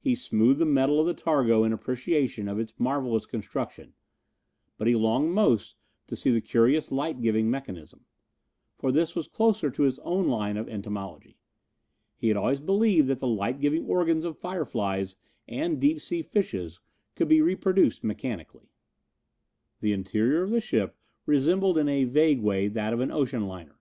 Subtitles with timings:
[0.00, 3.94] He smoothed the metal of the targo in appreciation of its marvelous construction,
[4.76, 5.76] but he longed most
[6.08, 8.04] to see the curious light giving mechanism,
[8.76, 11.38] for this was closer to his own line of entomology.
[12.18, 15.16] He had always believed that the light giving organs of fireflys
[15.48, 16.78] and deep sea fishes
[17.14, 18.68] could be reproduced mechanically.
[19.80, 23.78] The interior of the ship resembled in a vague way that of an ocean liner.